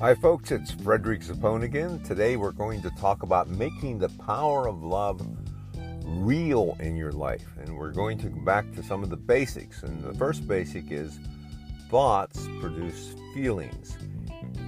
Hi, 0.00 0.12
folks, 0.12 0.50
it's 0.50 0.72
Frederick 0.72 1.20
Zappone 1.20 1.62
again. 1.62 2.02
Today 2.02 2.36
we're 2.36 2.50
going 2.50 2.82
to 2.82 2.90
talk 2.98 3.22
about 3.22 3.48
making 3.48 4.00
the 4.00 4.08
power 4.08 4.68
of 4.68 4.82
love 4.82 5.24
real 6.04 6.76
in 6.80 6.96
your 6.96 7.12
life. 7.12 7.46
And 7.58 7.78
we're 7.78 7.92
going 7.92 8.18
to 8.18 8.28
go 8.28 8.40
back 8.40 8.70
to 8.72 8.82
some 8.82 9.04
of 9.04 9.08
the 9.08 9.16
basics. 9.16 9.84
And 9.84 10.02
the 10.02 10.12
first 10.14 10.48
basic 10.48 10.90
is 10.90 11.20
thoughts 11.90 12.48
produce 12.60 13.14
feelings. 13.34 13.96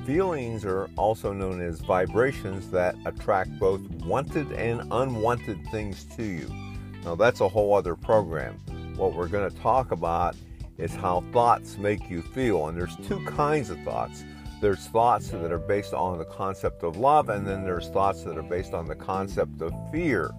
Feelings 0.07 0.65
are 0.65 0.89
also 0.97 1.33
known 1.33 1.61
as 1.61 1.81
vibrations 1.81 2.71
that 2.71 2.95
attract 3.05 3.59
both 3.59 3.81
wanted 4.05 4.53
and 4.53 4.81
unwanted 4.93 5.59
things 5.73 6.05
to 6.17 6.23
you. 6.23 6.49
Now, 7.05 7.17
that's 7.17 7.41
a 7.41 7.49
whole 7.49 7.75
other 7.75 7.97
program. 7.97 8.55
What 8.95 9.15
we're 9.15 9.29
going 9.29 9.51
to 9.51 9.57
talk 9.59 9.91
about 9.91 10.37
is 10.79 10.95
how 10.95 11.25
thoughts 11.33 11.79
make 11.79 12.09
you 12.09 12.23
feel. 12.23 12.69
And 12.69 12.79
there's 12.79 12.97
two 13.09 13.25
kinds 13.27 13.71
of 13.71 13.81
thoughts 13.81 14.25
there's 14.61 14.87
thoughts 14.87 15.29
that 15.29 15.53
are 15.53 15.59
based 15.59 15.93
on 15.93 16.19
the 16.19 16.25
concept 16.25 16.83
of 16.83 16.97
love, 16.97 17.29
and 17.29 17.47
then 17.47 17.63
there's 17.63 17.89
thoughts 17.89 18.23
that 18.25 18.39
are 18.39 18.43
based 18.43 18.73
on 18.73 18.87
the 18.87 18.95
concept 18.95 19.61
of 19.61 19.73
fear. 19.91 20.31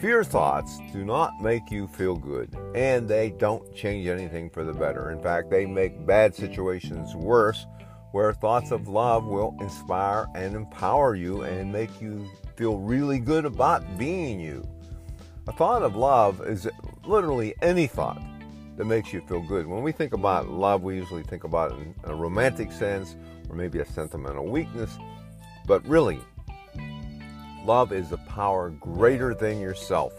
Fear 0.00 0.24
thoughts 0.24 0.78
do 0.92 1.04
not 1.04 1.40
make 1.40 1.70
you 1.70 1.86
feel 1.86 2.16
good, 2.16 2.56
and 2.74 3.08
they 3.08 3.30
don't 3.30 3.74
change 3.74 4.06
anything 4.06 4.50
for 4.50 4.64
the 4.64 4.72
better. 4.72 5.10
In 5.10 5.22
fact, 5.22 5.50
they 5.50 5.66
make 5.66 6.06
bad 6.06 6.34
situations 6.34 7.14
worse, 7.14 7.66
where 8.12 8.32
thoughts 8.32 8.70
of 8.70 8.88
love 8.88 9.24
will 9.24 9.56
inspire 9.60 10.26
and 10.34 10.54
empower 10.54 11.14
you 11.14 11.42
and 11.42 11.72
make 11.72 12.00
you 12.00 12.28
feel 12.56 12.78
really 12.78 13.18
good 13.18 13.44
about 13.44 13.98
being 13.98 14.40
you. 14.40 14.66
A 15.48 15.52
thought 15.52 15.82
of 15.82 15.96
love 15.96 16.46
is 16.46 16.68
literally 17.04 17.54
any 17.62 17.86
thought 17.86 18.22
that 18.80 18.86
makes 18.86 19.12
you 19.12 19.20
feel 19.20 19.42
good. 19.42 19.66
When 19.66 19.82
we 19.82 19.92
think 19.92 20.14
about 20.14 20.48
love, 20.48 20.82
we 20.82 20.96
usually 20.96 21.22
think 21.22 21.44
about 21.44 21.72
it 21.72 21.80
in 21.80 21.94
a 22.04 22.14
romantic 22.14 22.72
sense 22.72 23.14
or 23.50 23.54
maybe 23.54 23.80
a 23.80 23.84
sentimental 23.84 24.46
weakness. 24.46 24.96
But 25.66 25.86
really, 25.86 26.18
love 27.62 27.92
is 27.92 28.10
a 28.12 28.16
power 28.16 28.70
greater 28.70 29.34
than 29.34 29.60
yourself. 29.60 30.14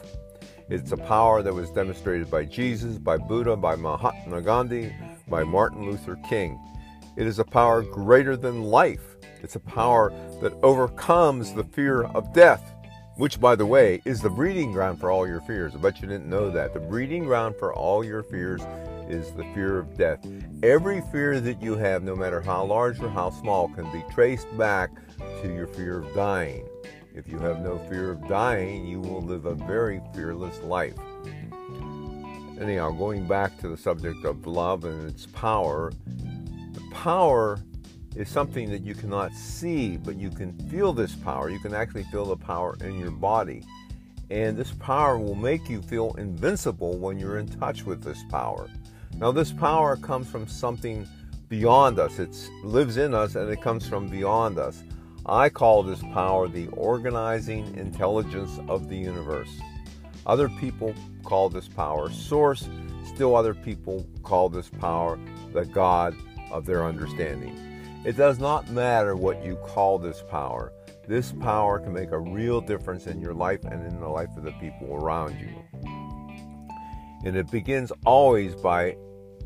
It's 0.69 0.91
a 0.91 0.97
power 0.97 1.41
that 1.41 1.51
was 1.51 1.71
demonstrated 1.71 2.29
by 2.29 2.45
Jesus, 2.45 2.99
by 2.99 3.17
Buddha, 3.17 3.55
by 3.55 3.75
Mahatma 3.75 4.43
Gandhi, 4.43 4.95
by 5.27 5.43
Martin 5.43 5.89
Luther 5.89 6.19
King. 6.29 6.59
It 7.17 7.25
is 7.25 7.39
a 7.39 7.43
power 7.43 7.81
greater 7.81 8.37
than 8.37 8.61
life. 8.61 9.15
It's 9.41 9.55
a 9.55 9.59
power 9.59 10.13
that 10.39 10.53
overcomes 10.61 11.55
the 11.55 11.63
fear 11.63 12.03
of 12.03 12.31
death 12.31 12.70
which, 13.21 13.39
by 13.39 13.55
the 13.55 13.67
way, 13.67 14.01
is 14.03 14.19
the 14.19 14.29
breeding 14.31 14.71
ground 14.71 14.99
for 14.99 15.11
all 15.11 15.27
your 15.27 15.41
fears. 15.41 15.75
I 15.75 15.77
bet 15.77 16.01
you 16.01 16.07
didn't 16.07 16.27
know 16.27 16.49
that. 16.49 16.73
The 16.73 16.79
breeding 16.79 17.25
ground 17.25 17.55
for 17.55 17.71
all 17.71 18.03
your 18.03 18.23
fears 18.23 18.63
is 19.07 19.31
the 19.33 19.43
fear 19.53 19.77
of 19.77 19.95
death. 19.95 20.25
Every 20.63 21.03
fear 21.11 21.39
that 21.39 21.61
you 21.61 21.75
have, 21.75 22.01
no 22.01 22.15
matter 22.15 22.41
how 22.41 22.65
large 22.65 22.99
or 22.99 23.09
how 23.09 23.29
small, 23.29 23.67
can 23.67 23.91
be 23.91 24.03
traced 24.11 24.47
back 24.57 24.89
to 25.43 25.53
your 25.53 25.67
fear 25.67 25.99
of 25.99 26.11
dying. 26.15 26.67
If 27.13 27.27
you 27.27 27.37
have 27.37 27.59
no 27.59 27.77
fear 27.91 28.09
of 28.09 28.27
dying, 28.27 28.87
you 28.87 28.99
will 28.99 29.21
live 29.21 29.45
a 29.45 29.53
very 29.53 30.01
fearless 30.15 30.59
life. 30.63 30.97
Anyhow, 32.59 32.89
going 32.89 33.27
back 33.27 33.55
to 33.59 33.67
the 33.67 33.77
subject 33.77 34.25
of 34.25 34.47
love 34.47 34.83
and 34.83 35.07
its 35.07 35.27
power, 35.27 35.93
the 36.73 36.81
power 36.91 37.59
is 38.15 38.29
something 38.29 38.69
that 38.71 38.83
you 38.83 38.93
cannot 38.93 39.33
see, 39.33 39.97
but 39.97 40.17
you 40.17 40.29
can 40.29 40.53
feel 40.69 40.93
this 40.93 41.15
power. 41.15 41.49
You 41.49 41.59
can 41.59 41.73
actually 41.73 42.03
feel 42.05 42.25
the 42.25 42.35
power 42.35 42.77
in 42.81 42.99
your 42.99 43.11
body. 43.11 43.63
And 44.29 44.57
this 44.57 44.71
power 44.71 45.17
will 45.17 45.35
make 45.35 45.69
you 45.69 45.81
feel 45.81 46.13
invincible 46.17 46.97
when 46.97 47.19
you're 47.19 47.37
in 47.37 47.47
touch 47.47 47.85
with 47.85 48.03
this 48.03 48.23
power. 48.29 48.69
Now, 49.17 49.31
this 49.31 49.51
power 49.51 49.97
comes 49.97 50.29
from 50.29 50.47
something 50.47 51.07
beyond 51.49 51.99
us, 51.99 52.17
it 52.17 52.49
lives 52.63 52.95
in 52.95 53.13
us 53.13 53.35
and 53.35 53.49
it 53.49 53.61
comes 53.61 53.85
from 53.85 54.07
beyond 54.07 54.57
us. 54.57 54.83
I 55.25 55.49
call 55.49 55.83
this 55.83 56.01
power 56.13 56.47
the 56.47 56.67
organizing 56.67 57.75
intelligence 57.75 58.57
of 58.69 58.87
the 58.87 58.95
universe. 58.95 59.59
Other 60.25 60.47
people 60.47 60.95
call 61.23 61.49
this 61.49 61.67
power 61.67 62.09
source, 62.09 62.69
still, 63.05 63.35
other 63.35 63.53
people 63.53 64.07
call 64.23 64.47
this 64.47 64.69
power 64.69 65.19
the 65.51 65.65
God 65.65 66.15
of 66.51 66.65
their 66.65 66.85
understanding. 66.85 67.70
It 68.03 68.17
does 68.17 68.39
not 68.39 68.67
matter 68.69 69.15
what 69.15 69.45
you 69.45 69.57
call 69.57 69.99
this 69.99 70.23
power. 70.27 70.73
This 71.07 71.31
power 71.33 71.79
can 71.79 71.93
make 71.93 72.11
a 72.11 72.19
real 72.19 72.59
difference 72.59 73.05
in 73.05 73.21
your 73.21 73.33
life 73.33 73.63
and 73.63 73.85
in 73.85 73.99
the 73.99 74.07
life 74.07 74.35
of 74.35 74.43
the 74.43 74.53
people 74.53 74.95
around 74.95 75.39
you. 75.39 75.53
And 77.23 77.35
it 77.35 77.51
begins 77.51 77.91
always 78.03 78.55
by 78.55 78.97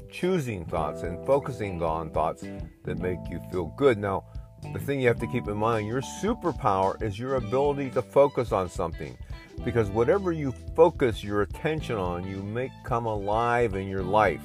choosing 0.10 0.64
thoughts 0.64 1.04
and 1.04 1.26
focusing 1.26 1.84
on 1.84 2.12
thoughts 2.12 2.46
that 2.86 3.00
make 3.00 3.20
you 3.30 3.42
feel 3.52 3.74
good. 3.76 3.98
Now, 3.98 4.24
the 4.72 4.80
thing 4.80 5.02
you 5.02 5.08
have 5.10 5.20
to 5.20 5.28
keep 5.28 5.50
in 5.50 5.58
mind 5.58 5.88
your 5.88 6.02
superpower 6.02 7.02
is 7.02 7.20
your 7.20 7.36
ability 7.36 7.90
to 7.90 8.02
focus 8.02 8.54
on 8.54 8.70
something. 8.70 9.18
Because 9.66 9.90
whatever 9.90 10.32
you 10.32 10.54
focus 10.78 11.26
your 11.26 11.42
attention 11.42 11.98
on, 11.98 12.26
you 12.26 12.42
make 12.42 12.72
come 12.86 13.06
alive 13.06 13.76
in 13.76 13.90
your 13.90 14.04
life. 14.04 14.42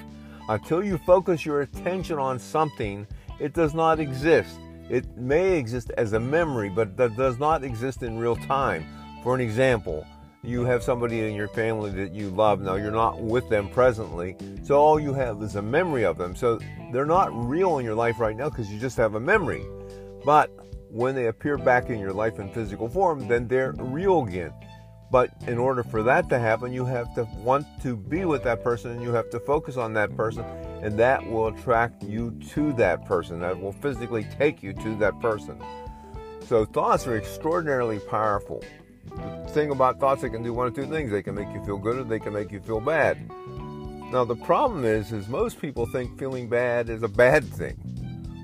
Until 0.49 0.83
you 0.83 0.99
focus 0.99 1.47
your 1.47 1.61
attention 1.61 2.19
on 2.19 2.41
something, 2.41 3.07
it 3.41 3.55
does 3.55 3.75
not 3.75 3.99
exist. 3.99 4.61
It 4.89 5.17
may 5.17 5.57
exist 5.57 5.91
as 5.97 6.13
a 6.13 6.21
memory, 6.21 6.69
but 6.69 6.97
that 6.97 7.17
does 7.17 7.39
not 7.39 7.65
exist 7.65 8.03
in 8.03 8.19
real 8.19 8.37
time. 8.37 8.85
For 9.23 9.35
an 9.35 9.41
example, 9.41 10.07
you 10.43 10.65
have 10.65 10.83
somebody 10.83 11.27
in 11.29 11.35
your 11.35 11.49
family 11.49 11.91
that 11.91 12.13
you 12.13 12.31
love. 12.31 12.61
Now, 12.61 12.75
you're 12.75 12.91
not 12.91 13.21
with 13.21 13.49
them 13.49 13.69
presently, 13.69 14.37
so 14.63 14.77
all 14.77 14.99
you 14.99 15.13
have 15.13 15.43
is 15.43 15.57
a 15.57 15.63
memory 15.63 16.05
of 16.05 16.19
them. 16.19 16.35
So 16.35 16.59
they're 16.93 17.07
not 17.07 17.31
real 17.33 17.79
in 17.79 17.85
your 17.85 17.95
life 17.95 18.19
right 18.19 18.37
now 18.37 18.49
because 18.49 18.71
you 18.71 18.79
just 18.79 18.97
have 18.97 19.15
a 19.15 19.21
memory. 19.21 19.65
But 20.25 20.51
when 20.91 21.15
they 21.15 21.27
appear 21.27 21.57
back 21.57 21.89
in 21.89 21.99
your 21.99 22.13
life 22.13 22.39
in 22.39 22.51
physical 22.53 22.89
form, 22.89 23.29
then 23.29 23.47
they're 23.49 23.73
real 23.79 24.25
again. 24.25 24.53
But 25.11 25.31
in 25.47 25.59
order 25.59 25.83
for 25.83 26.03
that 26.05 26.29
to 26.29 26.39
happen, 26.39 26.73
you 26.73 26.85
have 26.85 27.13
to 27.15 27.25
want 27.39 27.67
to 27.83 27.97
be 27.97 28.25
with 28.25 28.45
that 28.45 28.63
person 28.63 28.93
and 28.93 29.03
you 29.03 29.13
have 29.13 29.29
to 29.31 29.41
focus 29.41 29.77
on 29.77 29.93
that 29.95 30.17
person 30.17 30.45
and 30.83 30.99
that 30.99 31.29
will 31.29 31.49
attract 31.49 32.03
you 32.03 32.31
to 32.51 32.73
that 32.75 33.05
person. 33.07 33.41
That 33.41 33.61
will 33.61 33.73
physically 33.73 34.27
take 34.39 34.63
you 34.63 34.73
to 34.75 34.95
that 34.97 35.19
person. 35.21 35.61
So 36.47 36.65
thoughts 36.65 37.07
are 37.07 37.17
extraordinarily 37.17 37.99
powerful. 37.99 38.63
The 39.05 39.49
thing 39.49 39.71
about 39.71 39.99
thoughts, 39.99 40.23
they 40.23 40.31
can 40.31 40.43
do 40.43 40.55
one 40.55 40.69
of 40.69 40.75
two 40.75 40.87
things. 40.87 41.11
They 41.11 41.23
can 41.23 41.35
make 41.35 41.49
you 41.53 41.65
feel 41.65 41.79
good 41.79 41.97
or 41.97 42.05
they 42.05 42.21
can 42.21 42.33
make 42.33 42.53
you 42.53 42.61
feel 42.61 42.81
bad. 42.81 43.19
Now 44.13 44.25
the 44.25 44.37
problem 44.37 44.85
is, 44.85 45.13
is 45.13 45.29
most 45.29 45.61
people 45.61 45.87
think 45.87 46.19
feeling 46.19 46.49
bad 46.49 46.89
is 46.89 47.03
a 47.03 47.09
bad 47.09 47.45
thing. 47.45 47.77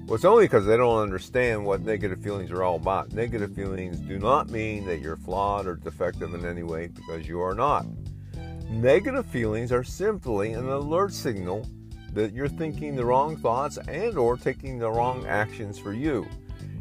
Well, 0.06 0.15
it's 0.15 0.25
only 0.25 0.44
because 0.44 0.65
they 0.65 0.77
don't 0.77 1.03
understand 1.03 1.65
what 1.65 1.81
negative 1.81 2.22
feelings 2.22 2.53
are 2.53 2.62
all 2.62 2.77
about. 2.77 3.12
Negative 3.12 3.53
feelings 3.53 3.99
do 3.99 4.21
not 4.21 4.49
mean 4.49 4.87
that 4.87 5.00
you're 5.00 5.17
flawed 5.17 5.67
or 5.67 5.75
defective 5.75 6.33
in 6.33 6.47
any 6.47 6.62
way 6.62 6.87
because 6.87 7.27
you 7.27 7.41
are 7.41 7.56
not. 7.56 7.84
Negative 8.71 9.27
feelings 9.27 9.72
are 9.72 9.83
simply 9.83 10.53
an 10.53 10.69
alert 10.69 11.12
signal 11.12 11.69
that 12.12 12.33
you're 12.33 12.47
thinking 12.47 12.95
the 12.95 13.05
wrong 13.05 13.37
thoughts 13.37 13.78
and 13.89 14.16
or 14.16 14.37
taking 14.37 14.78
the 14.78 14.89
wrong 14.89 15.27
actions 15.27 15.77
for 15.77 15.93
you. 15.93 16.25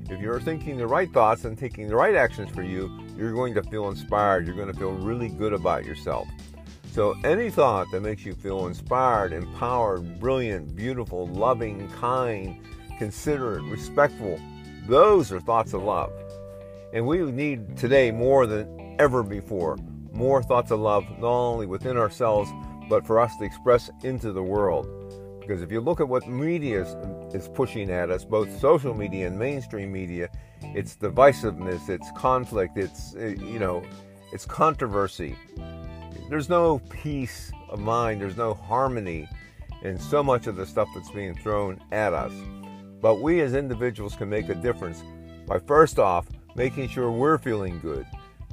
If 0.07 0.21
you're 0.21 0.39
thinking 0.39 0.77
the 0.77 0.85
right 0.85 1.11
thoughts 1.11 1.45
and 1.45 1.57
taking 1.57 1.87
the 1.87 1.95
right 1.95 2.13
actions 2.13 2.51
for 2.51 2.61
you, 2.61 2.95
you're 3.17 3.33
going 3.33 3.55
to 3.55 3.63
feel 3.63 3.89
inspired. 3.89 4.45
You're 4.45 4.55
going 4.55 4.71
to 4.71 4.77
feel 4.77 4.91
really 4.91 5.29
good 5.29 5.53
about 5.53 5.83
yourself. 5.83 6.27
So, 6.91 7.15
any 7.23 7.49
thought 7.49 7.87
that 7.91 8.01
makes 8.01 8.23
you 8.23 8.35
feel 8.35 8.67
inspired, 8.67 9.33
empowered, 9.33 10.19
brilliant, 10.19 10.75
beautiful, 10.75 11.25
loving, 11.27 11.89
kind, 11.89 12.61
considerate, 12.97 13.63
respectful, 13.63 14.39
those 14.87 15.31
are 15.31 15.39
thoughts 15.39 15.73
of 15.73 15.83
love. 15.83 16.11
And 16.93 17.05
we 17.05 17.19
need 17.31 17.77
today 17.77 18.11
more 18.11 18.47
than 18.47 18.95
ever 18.99 19.23
before 19.23 19.77
more 20.15 20.41
thoughts 20.41 20.71
of 20.71 20.79
love, 20.79 21.03
not 21.19 21.27
only 21.27 21.65
within 21.65 21.97
ourselves, 21.97 22.49
but 22.89 23.05
for 23.05 23.19
us 23.19 23.35
to 23.37 23.43
express 23.43 23.91
into 24.03 24.31
the 24.31 24.41
world. 24.41 24.87
Because 25.39 25.61
if 25.61 25.71
you 25.71 25.81
look 25.81 25.99
at 25.99 26.07
what 26.07 26.27
media 26.27 26.83
is, 26.83 27.35
is, 27.35 27.47
pushing 27.47 27.91
at 27.91 28.09
us, 28.09 28.25
both 28.25 28.59
social 28.59 28.95
media 28.95 29.27
and 29.27 29.37
mainstream 29.37 29.91
media, 29.91 30.29
it's 30.61 30.95
divisiveness, 30.95 31.89
it's 31.89 32.09
conflict, 32.13 32.77
it's 32.77 33.15
eh, 33.15 33.35
you 33.39 33.59
know, 33.59 33.83
it's 34.31 34.45
controversy. 34.45 35.35
There's 36.29 36.49
no 36.49 36.79
peace 36.89 37.51
of 37.69 37.79
mind, 37.79 38.21
there's 38.21 38.37
no 38.37 38.55
harmony 38.55 39.27
in 39.83 39.99
so 39.99 40.23
much 40.23 40.47
of 40.47 40.55
the 40.55 40.65
stuff 40.65 40.87
that's 40.95 41.11
being 41.11 41.35
thrown 41.35 41.79
at 41.91 42.13
us. 42.13 42.31
But 43.05 43.21
we 43.21 43.39
as 43.41 43.53
individuals 43.53 44.15
can 44.15 44.29
make 44.29 44.49
a 44.49 44.55
difference 44.55 45.03
by 45.45 45.59
first 45.59 45.99
off 45.99 46.25
making 46.55 46.89
sure 46.89 47.11
we're 47.11 47.37
feeling 47.37 47.79
good. 47.79 48.03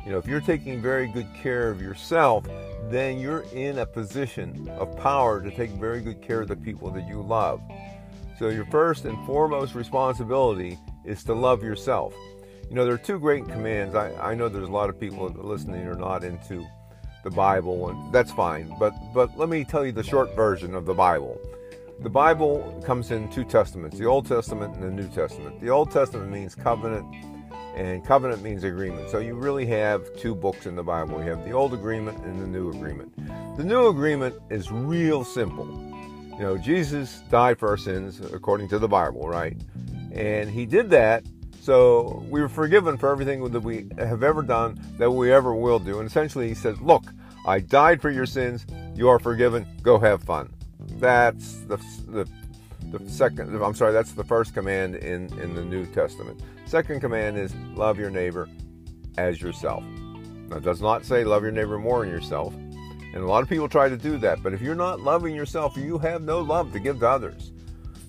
You 0.05 0.13
know, 0.13 0.19
if 0.19 0.27
you're 0.27 0.43
taking 0.43 0.83
very 0.83 1.07
good 1.07 1.27
care 1.43 1.71
of 1.71 1.81
yourself, 1.81 2.45
then 2.91 3.19
you're 3.19 3.47
in 3.55 3.79
a 3.79 3.87
position 3.87 4.69
of 4.77 4.95
power 4.99 5.41
to 5.41 5.51
take 5.51 5.71
very 5.71 6.03
good 6.03 6.21
care 6.21 6.43
of 6.43 6.49
the 6.49 6.57
people 6.57 6.91
that 6.91 7.09
you 7.09 7.23
love. 7.23 7.63
So, 8.39 8.51
your 8.51 8.67
first 8.67 9.07
and 9.07 9.17
foremost 9.25 9.75
responsibility 9.75 10.79
is 11.03 11.25
to 11.25 11.33
love 11.33 11.63
yourself. 11.63 12.13
You 12.69 12.77
know, 12.77 12.85
there 12.85 12.93
are 12.93 12.99
two 12.99 13.19
great 13.19 13.49
commands. 13.49 13.95
I, 13.95 14.13
I 14.17 14.35
know 14.35 14.51
there's 14.51 14.69
a 14.69 14.71
lot 14.71 14.91
of 14.91 15.01
people 15.01 15.29
listening 15.31 15.87
are 15.87 15.95
not 15.95 16.25
into 16.25 16.63
the 17.25 17.31
Bible, 17.31 17.89
and 17.89 18.13
that's 18.13 18.33
fine. 18.33 18.71
But, 18.79 18.93
but 19.15 19.35
let 19.39 19.49
me 19.49 19.65
tell 19.65 19.87
you 19.87 19.93
the 19.93 20.03
short 20.03 20.37
version 20.37 20.75
of 20.75 20.85
the 20.85 20.93
Bible. 20.93 21.41
The 22.03 22.11
Bible 22.11 22.83
comes 22.85 23.11
in 23.11 23.31
two 23.31 23.45
testaments 23.45 23.99
the 23.99 24.07
Old 24.07 24.27
Testament 24.27 24.75
and 24.75 24.83
the 24.83 24.91
New 24.91 25.09
Testament. 25.09 25.61
The 25.61 25.71
Old 25.71 25.91
Testament 25.91 26.31
means 26.31 26.55
covenant, 26.55 27.07
and 27.75 28.05
covenant 28.05 28.43
means 28.43 28.65
agreement. 28.65 29.11
So 29.11 29.19
you 29.19 29.35
really 29.35 29.67
have 29.67 30.15
two 30.17 30.35
books 30.35 30.67
in 30.67 30.77
the 30.77 30.83
Bible 30.83 31.23
you 31.23 31.31
have 31.31 31.45
the 31.45 31.53
Old 31.53 31.75
Agreement 31.75 32.19
and 32.25 32.41
the 32.41 32.47
New 32.47 32.71
Agreement. 32.71 33.15
The 33.57 33.65
New 33.65 33.89
Agreement 33.89 34.35
is 34.51 34.71
real 34.71 35.25
simple. 35.25 35.67
You 36.33 36.39
know, 36.39 36.59
Jesus 36.59 37.21
died 37.31 37.59
for 37.59 37.69
our 37.69 37.77
sins 37.77 38.21
according 38.21 38.69
to 38.69 38.79
the 38.79 38.89
Bible, 38.89 39.29
right? 39.29 39.57
And 40.13 40.51
he 40.51 40.67
did 40.67 40.91
that 40.91 41.25
so 41.63 42.25
we 42.29 42.41
were 42.41 42.49
forgiven 42.49 42.97
for 42.97 43.13
everything 43.13 43.49
that 43.53 43.61
we 43.61 43.87
have 43.97 44.25
ever 44.25 44.43
done, 44.43 44.81
that 44.99 45.09
we 45.09 45.33
ever 45.33 45.55
will 45.55 45.79
do. 45.79 46.01
And 46.01 46.09
essentially, 46.09 46.49
he 46.49 46.55
says, 46.55 46.81
Look, 46.81 47.05
I 47.47 47.61
died 47.61 48.03
for 48.03 48.11
your 48.11 48.27
sins. 48.27 48.67
You 48.97 49.09
are 49.09 49.21
forgiven. 49.21 49.65
Go 49.81 49.97
have 50.01 50.25
fun. 50.25 50.53
That's 51.03 51.57
the, 51.63 51.79
the, 52.07 52.29
the 52.97 53.11
second, 53.11 53.61
I'm 53.61 53.75
sorry, 53.75 53.93
that's 53.93 54.13
the 54.13 54.23
first 54.23 54.55
command 54.55 54.95
in, 54.95 55.37
in 55.41 55.53
the 55.57 55.65
New 55.65 55.85
Testament. 55.85 56.41
Second 56.65 57.01
command 57.01 57.37
is 57.37 57.53
love 57.75 57.99
your 57.99 58.09
neighbor 58.09 58.49
as 59.19 59.43
yourself. 59.43 59.83
Now, 59.83 60.59
it 60.59 60.63
does 60.63 60.81
not 60.81 61.05
say 61.05 61.25
love 61.25 61.43
your 61.43 61.51
neighbor 61.51 61.77
more 61.77 62.05
than 62.05 62.09
yourself. 62.09 62.55
And 62.55 63.17
a 63.17 63.27
lot 63.27 63.43
of 63.43 63.49
people 63.49 63.69
try 63.69 63.89
to 63.89 63.97
do 63.97 64.17
that. 64.19 64.45
But 64.45 64.55
if 64.55 64.63
you're 64.63 64.77
not 64.77 65.01
loving 65.01 65.35
yourself, 65.35 65.77
you 65.77 65.99
have 65.99 66.23
no 66.23 66.39
love 66.39 66.73
to 66.73 66.79
give 66.79 67.01
to 67.01 67.09
others. 67.09 67.51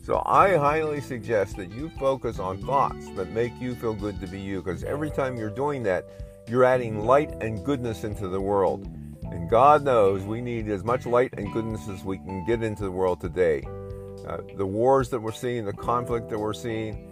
So 0.04 0.22
I 0.28 0.56
highly 0.56 1.02
suggest 1.02 1.58
that 1.58 1.72
you 1.72 1.90
focus 1.98 2.38
on 2.38 2.60
thoughts 2.60 3.10
that 3.16 3.32
make 3.32 3.60
you 3.60 3.74
feel 3.74 3.96
good 3.96 4.22
to 4.22 4.28
be 4.28 4.40
you 4.40 4.62
because 4.62 4.84
every 4.84 5.10
time 5.10 5.36
you're 5.36 5.50
doing 5.50 5.82
that, 5.82 6.06
you're 6.48 6.64
adding 6.64 7.06
light 7.06 7.32
and 7.42 7.66
goodness 7.66 8.04
into 8.04 8.28
the 8.28 8.40
world. 8.40 8.88
And 9.34 9.50
God 9.50 9.84
knows 9.84 10.24
we 10.24 10.42
need 10.42 10.70
as 10.70 10.84
much 10.84 11.08
light 11.08 11.34
and 11.38 11.52
goodness 11.52 11.90
as 11.90 12.04
we 12.04 12.20
can 12.20 12.46
get 12.46 12.62
into 12.62 12.84
the 12.84 12.92
world 12.92 13.20
today. 13.20 13.64
Uh, 14.28 14.38
the 14.58 14.66
wars 14.66 15.10
that 15.10 15.20
we're 15.20 15.32
seeing, 15.32 15.66
the 15.66 15.74
conflict 15.74 16.30
that 16.30 16.38
we're 16.38 16.54
seeing, 16.54 17.10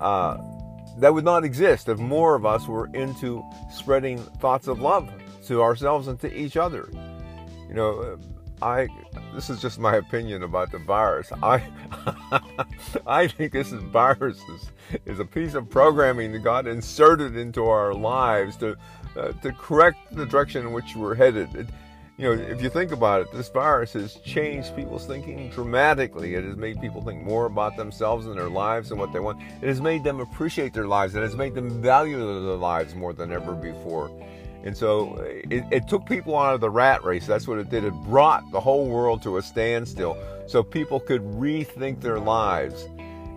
uh, 0.00 0.38
that 0.98 1.14
would 1.14 1.24
not 1.24 1.44
exist 1.44 1.88
if 1.88 1.98
more 1.98 2.34
of 2.34 2.44
us 2.44 2.66
were 2.66 2.90
into 2.94 3.44
spreading 3.70 4.18
thoughts 4.18 4.66
of 4.66 4.80
love 4.80 5.08
to 5.46 5.62
ourselves 5.62 6.08
and 6.08 6.18
to 6.20 6.34
each 6.34 6.56
other. 6.56 6.88
You 7.68 7.74
know, 7.74 8.18
I 8.60 8.88
this 9.34 9.48
is 9.48 9.60
just 9.62 9.78
my 9.78 9.96
opinion 9.96 10.42
about 10.42 10.72
the 10.72 10.78
virus. 10.78 11.32
I 11.42 11.62
I 13.06 13.28
think 13.28 13.52
this 13.52 13.72
is 13.72 13.82
virus 13.84 14.40
is, 14.50 14.70
is 15.06 15.20
a 15.20 15.24
piece 15.24 15.54
of 15.54 15.70
programming 15.70 16.32
that 16.32 16.40
God 16.40 16.66
inserted 16.66 17.36
into 17.36 17.64
our 17.64 17.94
lives 17.94 18.56
to 18.58 18.76
uh, 19.16 19.32
to 19.42 19.52
correct 19.52 20.14
the 20.14 20.26
direction 20.26 20.66
in 20.66 20.72
which 20.72 20.96
we're 20.96 21.14
headed. 21.14 21.54
It, 21.54 21.68
you 22.18 22.36
know, 22.36 22.42
if 22.42 22.62
you 22.62 22.68
think 22.68 22.92
about 22.92 23.22
it, 23.22 23.32
this 23.32 23.48
virus 23.48 23.94
has 23.94 24.14
changed 24.16 24.76
people's 24.76 25.06
thinking 25.06 25.50
dramatically. 25.50 26.34
It 26.34 26.44
has 26.44 26.56
made 26.56 26.80
people 26.80 27.02
think 27.02 27.22
more 27.22 27.46
about 27.46 27.76
themselves 27.76 28.26
and 28.26 28.36
their 28.36 28.50
lives 28.50 28.90
and 28.90 29.00
what 29.00 29.12
they 29.12 29.20
want. 29.20 29.40
It 29.62 29.66
has 29.66 29.80
made 29.80 30.04
them 30.04 30.20
appreciate 30.20 30.74
their 30.74 30.86
lives. 30.86 31.14
It 31.14 31.22
has 31.22 31.34
made 31.34 31.54
them 31.54 31.82
value 31.82 32.18
their 32.18 32.56
lives 32.56 32.94
more 32.94 33.12
than 33.12 33.32
ever 33.32 33.54
before. 33.54 34.10
And 34.62 34.76
so 34.76 35.16
it, 35.50 35.64
it, 35.72 35.88
took 35.88 36.06
people 36.06 36.38
out 36.38 36.54
of 36.54 36.60
the 36.60 36.70
rat 36.70 37.02
race. 37.02 37.26
That's 37.26 37.48
what 37.48 37.58
it 37.58 37.70
did. 37.70 37.82
It 37.82 37.94
brought 38.04 38.48
the 38.52 38.60
whole 38.60 38.86
world 38.86 39.22
to 39.22 39.38
a 39.38 39.42
standstill 39.42 40.16
so 40.46 40.62
people 40.62 41.00
could 41.00 41.22
rethink 41.22 42.00
their 42.00 42.20
lives. 42.20 42.86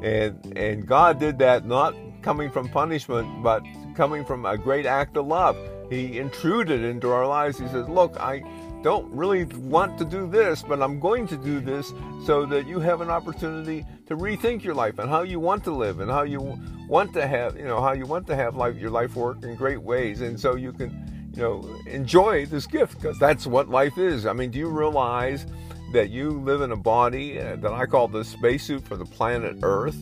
And, 0.03 0.55
and 0.55 0.85
God 0.85 1.19
did 1.19 1.39
that 1.39 1.65
not 1.65 1.95
coming 2.21 2.51
from 2.51 2.69
punishment, 2.69 3.41
but 3.41 3.63
coming 3.95 4.25
from 4.25 4.45
a 4.45 4.57
great 4.57 4.85
act 4.85 5.17
of 5.17 5.27
love. 5.27 5.57
He 5.89 6.17
intruded 6.19 6.83
into 6.83 7.11
our 7.11 7.27
lives. 7.27 7.57
He 7.59 7.67
says, 7.67 7.87
Look, 7.87 8.19
I 8.19 8.43
don't 8.83 9.11
really 9.11 9.45
want 9.45 9.97
to 9.97 10.05
do 10.05 10.27
this, 10.27 10.61
but 10.61 10.81
I'm 10.81 10.99
going 10.99 11.27
to 11.27 11.37
do 11.37 11.59
this 11.59 11.91
so 12.25 12.45
that 12.45 12.67
you 12.67 12.79
have 12.79 13.01
an 13.01 13.09
opportunity 13.09 13.85
to 14.07 14.15
rethink 14.15 14.63
your 14.63 14.75
life 14.75 14.99
and 14.99 15.09
how 15.09 15.23
you 15.23 15.39
want 15.39 15.63
to 15.63 15.71
live 15.71 15.99
and 15.99 16.11
how 16.11 16.21
you 16.21 16.59
want 16.87 17.11
to 17.13 17.25
have, 17.25 17.57
you 17.57 17.65
know, 17.65 17.81
how 17.81 17.93
you 17.93 18.05
want 18.05 18.27
to 18.27 18.35
have 18.35 18.55
life, 18.55 18.77
your 18.77 18.91
life 18.91 19.15
work 19.15 19.43
in 19.43 19.55
great 19.55 19.81
ways. 19.81 20.21
And 20.21 20.39
so 20.39 20.55
you 20.55 20.71
can 20.71 21.31
you 21.35 21.41
know, 21.41 21.81
enjoy 21.87 22.45
this 22.45 22.67
gift 22.67 22.95
because 22.95 23.17
that's 23.19 23.47
what 23.47 23.69
life 23.69 23.97
is. 23.97 24.25
I 24.25 24.33
mean, 24.33 24.51
do 24.51 24.59
you 24.59 24.69
realize 24.69 25.45
that 25.91 26.09
you 26.09 26.29
live 26.29 26.61
in 26.61 26.71
a 26.71 26.77
body 26.77 27.39
uh, 27.39 27.55
that 27.57 27.73
I 27.73 27.85
call 27.85 28.07
the 28.07 28.23
spacesuit 28.23 28.85
for 28.85 28.95
the 28.95 29.05
planet 29.05 29.57
Earth? 29.63 29.97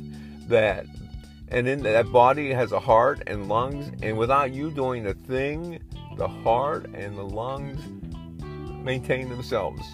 That 0.48 0.86
and 1.54 1.68
then 1.68 1.84
that 1.84 2.12
body 2.12 2.52
has 2.52 2.72
a 2.72 2.80
heart 2.80 3.22
and 3.28 3.48
lungs, 3.48 3.92
and 4.02 4.18
without 4.18 4.52
you 4.52 4.72
doing 4.72 5.06
a 5.06 5.14
thing, 5.14 5.80
the 6.18 6.28
heart 6.28 6.86
and 6.96 7.16
the 7.16 7.24
lungs 7.24 7.80
maintain 8.84 9.30
themselves. 9.30 9.86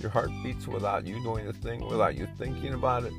Your 0.00 0.10
heart 0.10 0.30
beats 0.44 0.68
without 0.68 1.06
you 1.06 1.20
doing 1.24 1.48
a 1.48 1.52
thing, 1.52 1.84
without 1.86 2.16
you 2.16 2.28
thinking 2.38 2.72
about 2.72 3.04
it. 3.04 3.12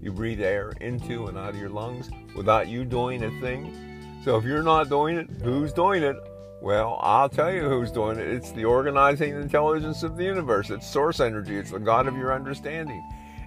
You 0.00 0.12
breathe 0.12 0.40
air 0.40 0.72
into 0.80 1.26
and 1.26 1.36
out 1.36 1.50
of 1.50 1.56
your 1.56 1.68
lungs 1.68 2.10
without 2.34 2.68
you 2.68 2.86
doing 2.86 3.22
a 3.22 3.40
thing. 3.40 4.20
So 4.24 4.36
if 4.38 4.44
you're 4.44 4.62
not 4.62 4.88
doing 4.88 5.18
it, 5.18 5.28
who's 5.42 5.74
doing 5.74 6.02
it? 6.02 6.16
Well, 6.62 6.98
I'll 7.02 7.28
tell 7.28 7.52
you 7.52 7.68
who's 7.68 7.90
doing 7.90 8.18
it. 8.18 8.28
It's 8.28 8.52
the 8.52 8.64
organizing 8.64 9.34
intelligence 9.34 10.02
of 10.02 10.16
the 10.16 10.24
universe. 10.24 10.70
It's 10.70 10.86
source 10.86 11.20
energy. 11.20 11.56
It's 11.56 11.72
the 11.72 11.78
God 11.78 12.06
of 12.06 12.16
your 12.16 12.32
understanding. 12.32 13.02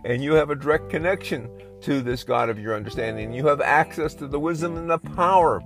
And 0.05 0.23
you 0.23 0.33
have 0.33 0.51
a 0.51 0.55
direct 0.55 0.91
connection 0.91 1.49
to 1.81 2.01
this 2.01 2.23
God 2.23 2.49
of 2.49 2.59
your 2.59 2.75
understanding. 2.75 3.33
You 3.33 3.47
have 3.47 3.59
access 3.59 4.13
to 4.15 4.27
the 4.27 4.39
wisdom 4.39 4.77
and 4.77 4.87
the 4.87 4.99
power 4.99 5.63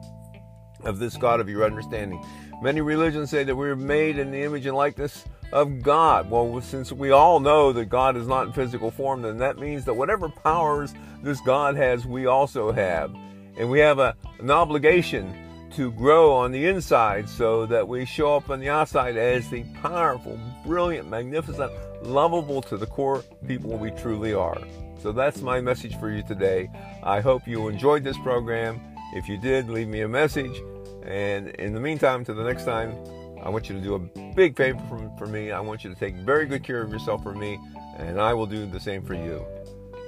of 0.85 0.97
this 0.97 1.17
God 1.17 1.41
of 1.41 1.49
your 1.49 1.65
understanding. 1.65 2.23
Many 2.61 2.79
religions 2.79 3.29
say 3.29 3.43
that 3.43 3.55
we're 3.55 3.75
made 3.75 4.17
in 4.17 4.31
the 4.31 4.41
image 4.43 4.65
and 4.65 4.77
likeness 4.77 5.25
of 5.51 5.81
God. 5.81 6.29
Well, 6.29 6.61
since 6.61 6.93
we 6.93 7.11
all 7.11 7.41
know 7.41 7.73
that 7.73 7.85
God 7.85 8.15
is 8.15 8.27
not 8.27 8.47
in 8.47 8.53
physical 8.53 8.91
form, 8.91 9.23
then 9.23 9.37
that 9.39 9.57
means 9.57 9.83
that 9.85 9.93
whatever 9.93 10.29
powers 10.29 10.93
this 11.21 11.41
God 11.41 11.75
has, 11.75 12.05
we 12.05 12.25
also 12.25 12.71
have. 12.71 13.13
And 13.57 13.69
we 13.69 13.79
have 13.79 13.99
a, 13.99 14.15
an 14.39 14.51
obligation 14.51 15.35
to 15.71 15.91
grow 15.91 16.31
on 16.33 16.51
the 16.51 16.65
inside 16.65 17.27
so 17.27 17.65
that 17.65 17.87
we 17.87 18.05
show 18.05 18.37
up 18.37 18.49
on 18.49 18.61
the 18.61 18.69
outside 18.69 19.17
as 19.17 19.49
the 19.49 19.63
powerful, 19.81 20.39
brilliant, 20.65 21.09
magnificent, 21.09 21.71
lovable 22.01 22.61
to 22.63 22.77
the 22.77 22.85
core 22.85 23.23
people 23.47 23.77
we 23.77 23.91
truly 23.91 24.33
are. 24.33 24.59
So 25.01 25.11
that's 25.11 25.41
my 25.41 25.61
message 25.61 25.97
for 25.99 26.11
you 26.11 26.23
today. 26.23 26.69
I 27.03 27.21
hope 27.21 27.47
you 27.47 27.67
enjoyed 27.69 28.03
this 28.03 28.17
program. 28.19 28.81
If 29.13 29.27
you 29.29 29.37
did, 29.37 29.69
leave 29.69 29.87
me 29.87 30.01
a 30.01 30.07
message. 30.07 30.55
And 31.03 31.49
in 31.51 31.73
the 31.73 31.79
meantime, 31.79 32.25
to 32.25 32.33
the 32.33 32.43
next 32.43 32.65
time, 32.65 32.95
I 33.41 33.49
want 33.49 33.69
you 33.69 33.75
to 33.75 33.81
do 33.81 33.95
a 33.95 33.99
big 34.35 34.57
favor 34.57 34.81
for, 34.89 35.11
for 35.17 35.25
me. 35.25 35.51
I 35.51 35.59
want 35.61 35.83
you 35.83 35.89
to 35.89 35.95
take 35.95 36.15
very 36.15 36.45
good 36.45 36.63
care 36.63 36.81
of 36.81 36.91
yourself 36.91 37.23
for 37.23 37.33
me, 37.33 37.57
and 37.97 38.19
I 38.19 38.33
will 38.33 38.45
do 38.45 38.65
the 38.65 38.79
same 38.79 39.03
for 39.03 39.13
you. 39.13 39.45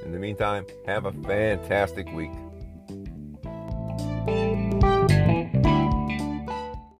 In 0.03 0.11
the 0.11 0.19
meantime, 0.19 0.65
have 0.85 1.05
a 1.05 1.11
fantastic 1.11 2.11
week. 2.13 2.31